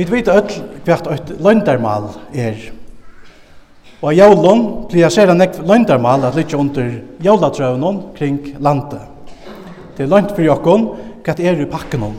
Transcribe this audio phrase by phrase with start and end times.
[0.00, 0.52] Vi vet öll
[0.86, 2.56] hvert eit løndarmal er.
[4.00, 6.88] Og av jólun blir sera nekv løndarmal at lytja under
[7.20, 9.04] jólatrøvnun kring landet.
[9.92, 10.88] Det er lønt fyrir okkon
[11.20, 12.16] hva er i pakkenum.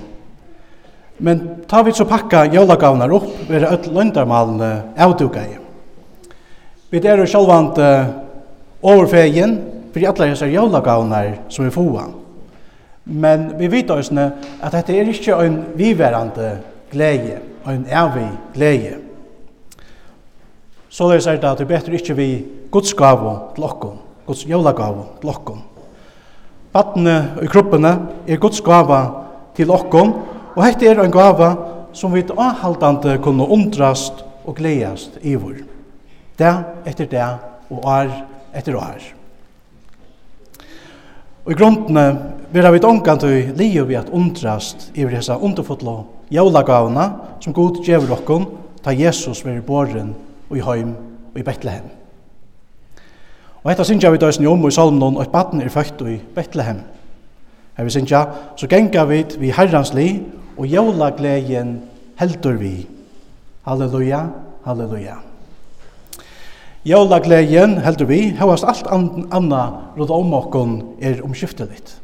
[1.25, 4.71] Men ta vi så pakka jólagavnar opp, vera öll løndarmalene
[5.01, 5.57] avduga i.
[6.93, 8.15] Vi er jo sjálvand uh,
[8.85, 9.57] overfegin
[9.95, 12.11] fyrir allar hessar jólagavnar som vi fóa.
[13.09, 16.59] Men vi vet òsne at dette er ikkje ein viverande
[16.93, 18.97] gleie en evig glede.
[20.89, 25.05] Så det er det at det betyr ikke vi Guds gave til okken, Guds jólagave
[25.21, 25.61] til okken.
[26.73, 27.91] Battene og kroppene
[28.27, 28.99] er Guds gave
[29.55, 30.13] til okken,
[30.55, 31.55] og hette er en gave
[31.93, 35.63] som vi avhaldande kunne undrast og gledast i vår.
[36.39, 36.53] Det
[36.85, 37.27] etter det
[37.69, 38.11] og år
[38.55, 39.01] etter år.
[41.45, 42.17] Og i grunden
[42.51, 48.15] vil vi ångan til livet vi at undrast i disse underfotlo jólagavna som god gjevur
[48.17, 48.45] okkon
[48.83, 50.13] ta Jesus veri boren
[50.49, 50.95] og i heim
[51.33, 51.89] og i Betlehem.
[53.61, 56.81] Og hetta syngja vi døysen om i salmnon og et baden er født i Betlehem.
[57.77, 58.25] Her vi syngja,
[58.57, 60.23] så genga vi vi herrans li
[60.57, 61.77] og jólagleien
[62.19, 62.87] heldur vi.
[63.65, 64.25] Halleluja,
[64.65, 65.19] halleluja.
[66.85, 69.61] Jólagleien heldur vi, hevast alt anna
[69.97, 71.99] råd om okkon er omskifteligt.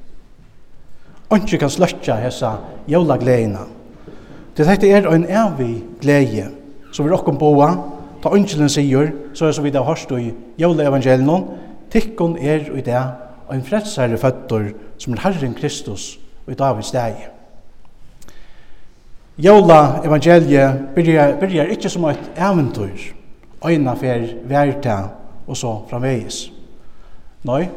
[1.30, 2.54] Onki kan sløtja hessa
[2.88, 3.66] jólaglejina.
[4.58, 6.48] Det dette er en evig glede,
[6.92, 7.68] som vi råkken boa,
[8.24, 11.44] ta ønskjelen sier, så er som vi da hørst i jævla
[11.92, 13.04] tikkun er i det,
[13.48, 17.28] og en fredsherre føtter som er Herren Kristus og i Davids deg.
[19.38, 23.14] Jævla evangeliet byrjar, byrjar ikke som et eventyr,
[23.62, 24.98] øyna fer verta
[25.48, 26.48] og så framvegis.
[27.46, 27.70] Nei,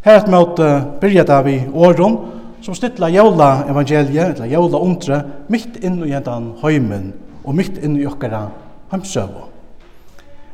[0.00, 2.16] her et møte byrjar det vi åren,
[2.62, 7.12] som stilla jævla evangeliet, eller jævla undre, mitt inn i den heimen,
[7.44, 8.46] og mitt inn i okkara
[8.92, 9.44] heimsøvå.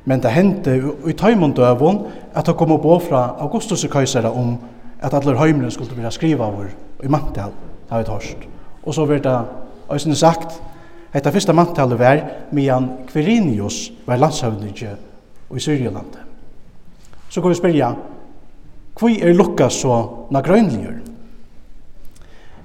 [0.04, 0.75] Men det hendte
[1.06, 1.58] i tøymund
[2.34, 4.56] at det kom opp fra Augustus køysera om
[5.00, 6.70] at alle heimene skulle bli skriva over
[7.02, 7.54] i mantel,
[7.87, 8.48] det har vi tørst.
[8.82, 9.38] Og så var det
[9.88, 10.62] òsne sagt,
[11.12, 12.20] Hetta fyrsta mantalet var
[12.56, 14.94] medan Quirinius var landshøvninge
[15.52, 16.22] i Syrielandet.
[17.28, 17.90] Så kan vi spyrja,
[18.98, 19.98] hvor er Lukas så
[20.32, 21.01] nagrøynligur?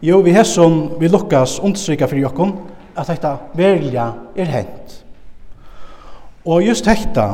[0.02, 2.54] Jo, vi hesson vi lukkas understryka for jokken
[2.98, 4.96] at dette velja er hent.
[6.46, 7.26] Og just dette,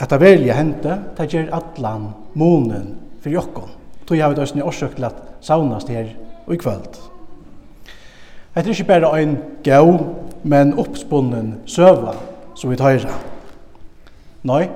[0.00, 3.70] at det verja hente, det gjør allan månen for jokken.
[4.04, 6.10] Tog jeg har vi døysen i årsøk til at saunast her
[6.46, 6.98] og i kvöld.
[8.54, 9.98] Det er ikke bare ein gau,
[10.42, 12.14] men oppspunnen søva
[12.54, 13.14] som vi tøyra.
[14.44, 14.68] Nei,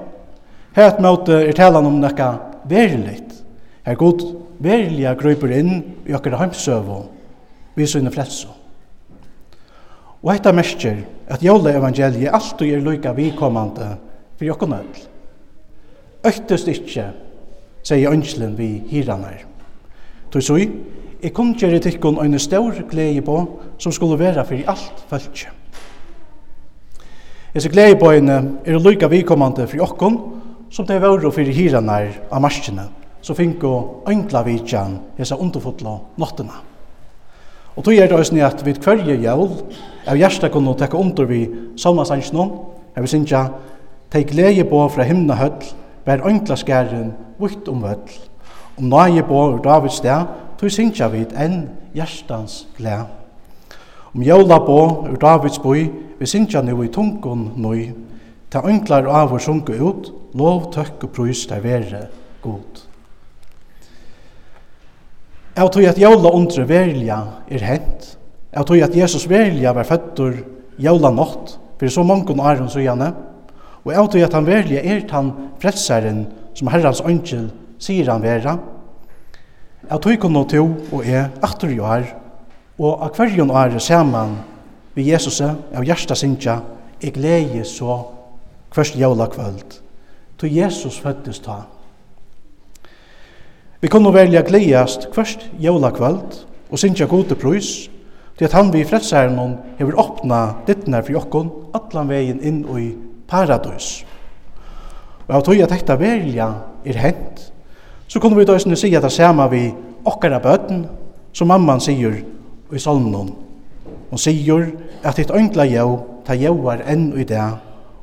[0.79, 2.29] Hett møte er talan om nekka
[2.71, 3.28] veriligt.
[3.89, 4.21] Her god
[4.61, 5.71] verilega grøyper inn
[6.05, 6.99] i okkara heimsøvo,
[7.73, 8.51] vi sønne fletso.
[10.21, 10.99] Og hetta mestjer
[11.33, 13.95] at jóla evangeliet alltid er loika vikommande
[14.37, 15.01] fyrir okkon öll.
[16.29, 17.07] Øktest ikkje,
[17.81, 19.47] sier ønskelen vi hiranar.
[20.29, 20.69] Toi sui,
[21.23, 23.41] jeg kom gjerri tikkun øyne stor glede på
[23.81, 25.49] som skulle vera for alt fölkje.
[27.57, 30.23] Hese glede på øyne er loika vikommande for okkon
[30.69, 32.91] som det var for hiranar av marskene
[33.23, 36.63] så finko enkla vidjan hesa underfotla nottena.
[37.79, 39.53] Og tog er det òsni at vi kvarje jævl
[40.11, 41.45] av hjersta kunne tekka under vi
[41.79, 42.47] salmasansjnå,
[42.97, 43.45] her vi synsja,
[44.11, 45.69] teik leie på fra himna høll,
[46.03, 48.17] bær enkla skæren vitt om høll,
[48.79, 50.27] om nøye på ur Davids sted,
[50.59, 53.07] tog synsja vid enn hjertans glede.
[54.11, 54.81] Om jævla på
[55.13, 55.87] ur Davids boi,
[56.19, 57.93] vi synsja nu i tungun nøy,
[58.51, 62.07] ta enklar av og sunke ut, lov, tøkk og prøys der vere
[62.43, 62.88] god.
[65.59, 67.17] Jeg tror at jævla undre verja
[67.51, 68.13] er hent.
[68.55, 70.37] Jeg tror at Jesus velja var føttur
[70.79, 72.81] jævla nått, for så mange år han så
[73.85, 78.59] Og jeg tror at han velja er han frelseren som herrans ønskjel sier han vera.
[79.91, 82.07] Jeg tror ikke noe til og er atter jo her,
[82.79, 84.37] og av hverjon år saman
[84.95, 86.61] vi Jesus av hjersta sinja,
[87.03, 87.99] jeg gleder så
[88.71, 89.81] kvørst jævla kvöld.
[90.39, 91.65] Til Jesus føddes ta.
[93.79, 97.87] Vi kunne velja gledast kvørst jólakvöld og synsja gode prøys,
[98.39, 102.89] til at han vi frelsærenon hever åpna dittnar for jokkon allan vegin inn i
[103.31, 104.03] paradøys.
[105.29, 106.49] Og av tog at dette velja
[106.83, 107.45] er hent,
[108.11, 109.63] så kunne vi døysene si at det samme vi
[110.03, 110.89] okkara bøten,
[111.33, 112.19] som mamman sier
[112.75, 113.31] i salmen.
[114.11, 114.73] Hon sier
[115.07, 117.47] at ditt øngla jau ta jauar enn i det,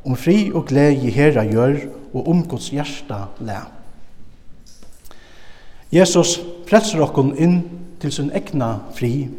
[0.07, 1.81] om fri og glede i herra gjør
[2.13, 3.74] og om Guds hjerta lær.
[5.95, 7.59] Jesus frelser okkon inn
[8.01, 9.29] til sin egna fri,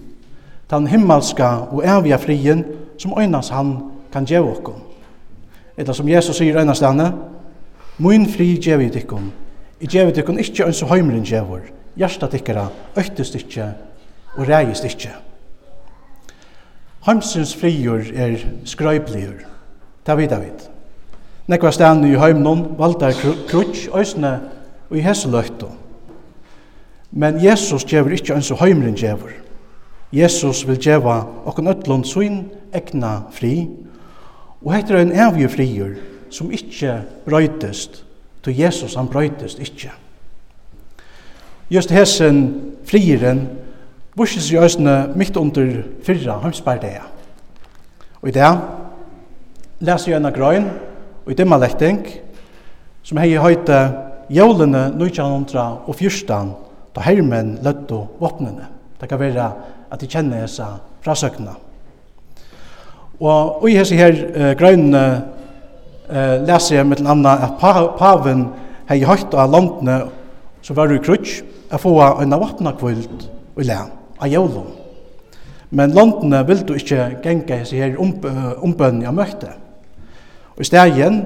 [0.70, 2.64] den himmelska og evige frien
[2.99, 3.76] som øynas han
[4.12, 4.81] kan gjeve okkon.
[5.76, 7.12] Eller som Jesus sier øynas denne,
[7.99, 9.32] «Moin fri gjeve i dikkon,
[9.81, 11.61] i gjeve i dikkon ikkje ønsu heimren gjevor,
[11.97, 13.70] hjertet ikkara, øytest ikkje
[14.37, 15.12] og reist ikkje.»
[17.06, 19.44] Heimsins frigjur er skrøypligur,
[20.05, 20.70] ta vet jeg vidt.
[21.47, 23.14] Nekva stedene i heimnon, valdar
[23.49, 24.41] krutsk, øysne
[24.91, 25.85] og i hesseløytton.
[27.16, 29.32] Men Jesus gjever ikkje ens og heimren gjever.
[30.12, 32.42] Jesus vil gjeva okkon ötlund svin
[32.76, 33.66] egna fri,
[34.60, 35.94] og heitir ein en evig friur
[36.30, 38.02] som ikkje brøytest,
[38.42, 39.94] to Jesus han brøytest ikkje.
[41.70, 43.46] Just hessen frieren
[44.16, 47.02] burses i øsne mitt under fyrra heimsbardea.
[48.20, 48.52] Og i det
[49.80, 50.69] leser jeg en av grøyn
[51.24, 52.04] og i dimmalekting
[53.02, 53.80] som hei høyte
[54.30, 56.65] jólene 1914
[56.96, 58.66] da hermen løtto våpnene.
[59.00, 59.50] Det kan være
[59.93, 60.64] at de kjenner disse
[61.04, 61.52] frasøkene.
[63.20, 65.02] Og i hese her uh, grønne
[66.08, 68.48] uh, leser jeg med den andre at pa paven
[68.88, 70.00] hei høyt av landene
[70.64, 73.78] som var i krutsk er få en våpna kvult og le
[74.16, 74.69] av jævlom.
[75.76, 79.52] Men landene vil du ikke genga hese her ombønn jeg møtte.
[80.56, 81.25] Og i stegjen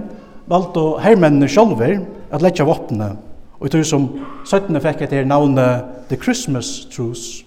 [0.50, 2.00] valgte hermennene sjolver
[2.30, 3.12] at letja våpnene
[3.60, 4.06] Og jeg tror som
[4.48, 4.80] 17.
[4.80, 7.44] fikk etter navnet The Christmas Truce,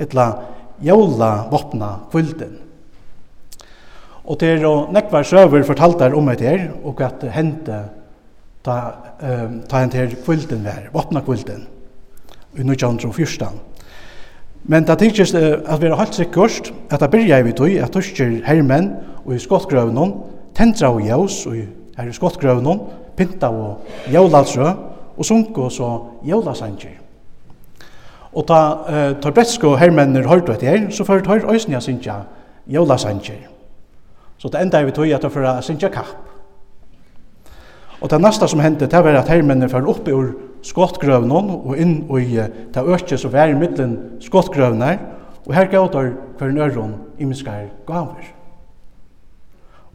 [0.00, 0.30] etla
[0.80, 2.56] jævla våpna kvulten.
[4.24, 7.82] Og det er og nekvar søver fortalt der om et her, og at det hendte
[8.64, 8.78] ta,
[9.20, 11.66] um, ta en her kvölden vær, våpna kvölden,
[12.56, 13.60] i 1914.
[14.64, 17.92] Men det tykkes uh, at vi er helt sikkert at det byrja vi tog at
[17.92, 18.94] tysker hermen
[19.26, 20.22] og i skottgrøvnen,
[20.56, 21.60] tentra og jævs og
[21.98, 22.80] her i skottgrøvnen,
[23.16, 24.89] pinta og jævlalsrø
[25.20, 25.90] og sunko så
[26.24, 26.96] jævlasanger.
[28.32, 32.22] Og ta uh, tar bretsko hermenner hørt etter her, så ført hørt øysnia synkja
[32.70, 33.44] jævlasanger.
[34.38, 36.16] Så det enda vi tog at det føra synkja kapp.
[38.00, 40.32] Og det næsta som hendte, det var at hermenner ført opp ur
[40.64, 42.40] skottgrøvnen og inn i
[42.72, 44.98] det økje som var i middelen skottgrøvnær,
[45.46, 48.24] og her gav der hver nøron imiskar gaver.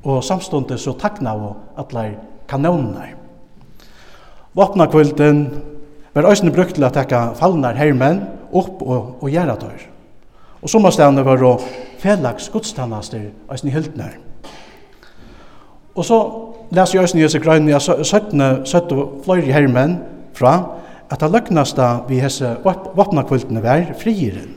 [0.03, 2.17] Og samståndet så takna av atler
[2.47, 3.24] kanonene.
[4.55, 5.41] Våpnakvilden
[6.15, 8.21] var òsne brukt til å tekka fallnar hermen
[8.55, 9.89] opp og, og gjæra tøyr.
[10.63, 11.57] Og som var å
[11.99, 14.15] felags godstannaster òsne hyldnar.
[15.95, 16.19] Og så
[16.71, 19.99] leser jeg òsne Jesu grønne ja, 17, 17 fløyre hermen
[20.35, 20.55] fra
[21.11, 24.55] at det løgnasta vi hese våpnakviltene var frieren.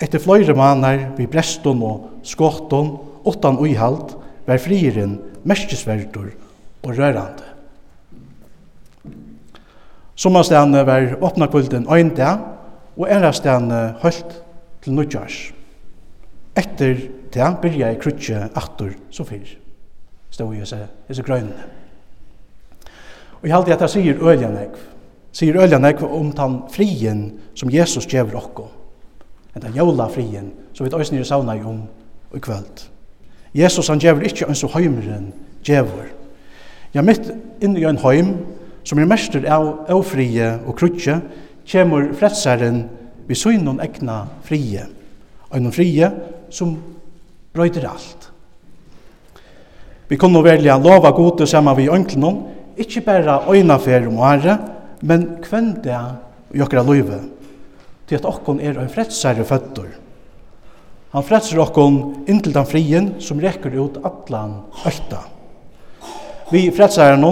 [0.00, 4.14] Etter fløyre manar vi breston og skåton, åttan uihalt,
[4.46, 6.30] var frieren merkesverdur
[6.84, 7.49] og rørande.
[10.20, 12.38] Sommerstene var åpna kvölden ein dag,
[12.96, 14.42] og æra stene holdt
[14.82, 15.52] til nødgjørs.
[16.56, 16.96] Etter
[17.32, 19.54] det byrja jeg krutje atter så fyr,
[20.30, 21.64] stod jeg seg, jeg seg grønne.
[23.40, 24.76] Og jeg halte at jeg sier øljanegv,
[25.32, 27.24] sier øljanegv om den frien
[27.56, 28.68] som Jesus gjør okko,
[29.56, 31.86] en den jævla frien som vi tøysnir sauna i om
[32.28, 32.88] og i kveld.
[33.56, 35.32] Jesus han gjør ikke en så høymeren
[35.64, 36.12] gjør.
[36.92, 38.34] Ja, mitt inn i en høym,
[38.90, 41.20] som er mester av ofrie og krutje,
[41.62, 42.80] kjemur frelsaren
[43.28, 44.82] vi søgnon egna frie,
[45.54, 46.08] og frie
[46.50, 46.72] som
[47.54, 48.26] brøyder alt.
[50.10, 52.40] Vi kunne velja lova gode saman vi ønklenon,
[52.82, 54.56] ikkje bæra øyna fer om åre,
[55.06, 56.00] men kvenn det
[56.50, 57.20] i okra løyve,
[58.10, 59.92] til at okkon er ein fredsare føttur.
[61.14, 65.22] Han frelser okkon inntil den frien som rekker ut atlan økta.
[66.50, 67.22] Vi frelsaren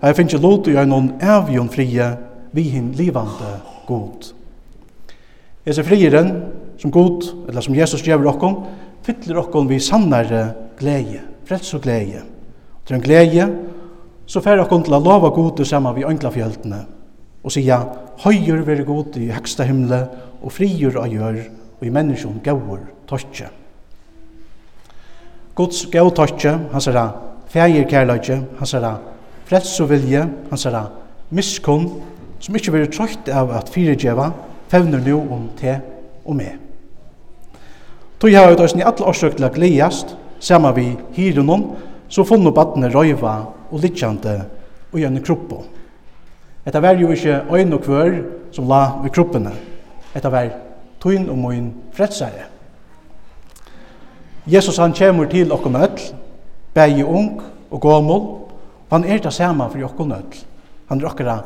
[0.00, 2.06] Jeg finner ikke lot i noen avgjøn frie
[2.56, 3.50] vi hin livande
[3.88, 4.30] god.
[5.66, 6.30] Jeg ser frieren
[6.80, 8.56] som god, eller som Jesus gjør okkon,
[9.04, 10.46] fyller okkon vi sannare
[10.78, 12.22] glede, frels og glede.
[12.88, 13.46] Til en glede,
[14.26, 16.80] så fer okkon til å lova god sammen vi ønglafjøltene,
[17.44, 17.84] og sier,
[18.24, 20.00] høyer være god i høgsta himle,
[20.40, 21.42] og frier av gjør,
[21.76, 23.50] og i menneskjon gauer tøtje.
[25.60, 27.06] Guds gau tøtje, han sier det,
[27.52, 28.96] feir kærløyke, han sier det,
[29.50, 30.84] frelsu vilje, hansara
[31.34, 31.88] miskunn,
[32.38, 34.28] som ikkje veri trøyt av at fyrirdjeva,
[34.70, 35.74] fevner nu om te
[36.22, 36.52] og me.
[38.22, 41.72] Tog hava ut i alle årsøk til å gledjast, sama vi hyrunon,
[42.08, 43.34] så funnu badne røyva
[43.70, 44.36] og litjande
[44.92, 45.64] og gjerne kroppo.
[46.66, 48.20] Etta var jo ikkje øyn og kvør
[48.54, 49.50] som la ved kroppene.
[50.14, 50.52] Etta var
[51.02, 52.46] tøyn og møyn fredsare.
[54.46, 55.98] Jesus han kjemur til okkom öll,
[56.74, 57.40] bægi ung
[57.70, 58.39] og gåmul,
[58.90, 60.44] Og han er det samme for jokken nødl.
[60.90, 61.38] Han er okkara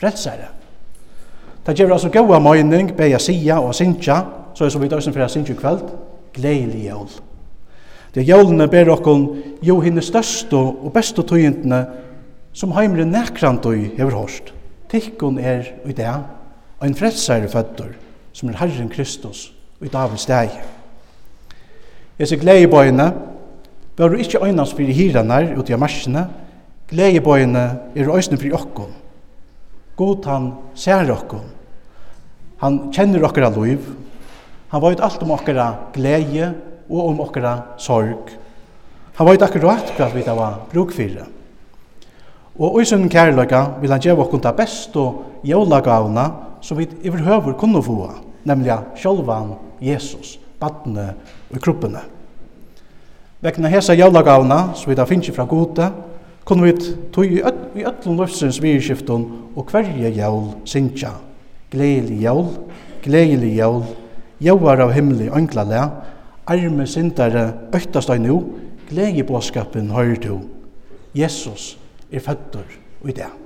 [0.00, 0.48] frelsere.
[1.66, 4.22] Det gjør altså gode møyning, beia sia og sinja,
[4.54, 5.82] så er som vi døysen fra sinja kveld,
[6.32, 7.08] gledelig jól.
[8.14, 9.26] Det er jólene ber okkon
[9.62, 11.82] jo henne største og beste tøyentene
[12.56, 14.54] som heimre nekrantøy hever hårst.
[14.88, 16.14] Tikkun er i det,
[16.78, 17.92] og en frelsere føtter,
[18.32, 19.50] som er Herren Kristus,
[19.82, 20.54] i Davids steg.
[22.18, 23.10] Jeg ser glede i bøyene,
[23.98, 26.24] var du ikke øynast fyrir hiranar ute i marsjene,
[26.90, 27.64] Gleibøyene
[27.96, 28.92] er øysene fri okkom.
[29.96, 31.46] God han ser okkom.
[32.62, 33.82] Han kjenner okkara liv.
[34.70, 36.52] Han veit alt om okkara gleie
[36.88, 38.30] og om okkara sorg.
[39.16, 41.26] Han veit akkurat hva vi det var brukfyrre.
[42.56, 46.26] Og i sin kærløyga vil han gjøre okkom det beste og jólagavna
[46.64, 48.10] som vi overhøver kunne få,
[48.48, 51.10] nemlig sjolvan Jesus, badne
[51.52, 52.00] og kroppene.
[53.44, 55.90] Vekna hesa jólagavna som vi da finnes fra gode,
[56.46, 56.72] kunne vi
[57.12, 59.24] tog i öllum løfsins vidskiften
[59.56, 61.16] og hverje jævl sinja.
[61.70, 62.52] Gleili jævl,
[63.02, 63.82] gleili jævl,
[64.40, 65.80] jævar av himmelig øngla le,
[66.46, 68.38] arme sindare øktast av nu,
[68.90, 70.38] gleili båskapen høyre to.
[71.16, 71.74] Jesus
[72.12, 73.45] er fødder i det.